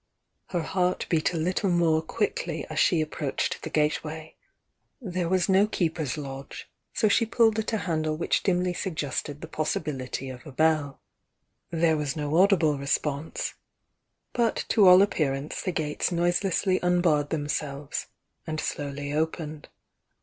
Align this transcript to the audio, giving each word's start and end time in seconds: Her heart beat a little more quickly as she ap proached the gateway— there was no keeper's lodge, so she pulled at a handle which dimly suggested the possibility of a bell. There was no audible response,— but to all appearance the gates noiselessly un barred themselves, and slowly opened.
Her 0.47 0.63
heart 0.63 1.05
beat 1.09 1.31
a 1.31 1.37
little 1.37 1.69
more 1.69 2.01
quickly 2.01 2.65
as 2.71 2.79
she 2.79 3.03
ap 3.03 3.09
proached 3.09 3.61
the 3.61 3.69
gateway— 3.69 4.35
there 4.99 5.29
was 5.29 5.47
no 5.47 5.67
keeper's 5.67 6.17
lodge, 6.17 6.67
so 6.91 7.07
she 7.07 7.23
pulled 7.23 7.59
at 7.59 7.71
a 7.71 7.77
handle 7.77 8.17
which 8.17 8.41
dimly 8.41 8.73
suggested 8.73 9.41
the 9.41 9.47
possibility 9.47 10.27
of 10.31 10.43
a 10.47 10.51
bell. 10.51 11.01
There 11.69 11.97
was 11.97 12.15
no 12.15 12.35
audible 12.37 12.79
response,— 12.79 13.53
but 14.33 14.65
to 14.69 14.87
all 14.87 15.03
appearance 15.03 15.61
the 15.61 15.71
gates 15.71 16.11
noiselessly 16.11 16.81
un 16.81 17.01
barred 17.01 17.29
themselves, 17.29 18.07
and 18.47 18.59
slowly 18.59 19.13
opened. 19.13 19.69